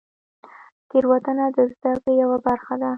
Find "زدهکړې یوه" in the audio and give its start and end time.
1.71-2.37